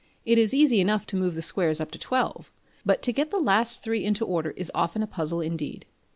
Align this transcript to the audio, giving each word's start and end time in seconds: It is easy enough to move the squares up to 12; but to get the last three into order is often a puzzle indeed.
It 0.25 0.39
is 0.39 0.51
easy 0.51 0.81
enough 0.81 1.05
to 1.05 1.15
move 1.15 1.35
the 1.35 1.43
squares 1.43 1.79
up 1.79 1.91
to 1.91 1.99
12; 1.99 2.51
but 2.83 3.03
to 3.03 3.13
get 3.13 3.29
the 3.29 3.37
last 3.37 3.83
three 3.83 4.03
into 4.03 4.25
order 4.25 4.49
is 4.57 4.71
often 4.73 5.03
a 5.03 5.05
puzzle 5.07 5.41
indeed. 5.41 5.85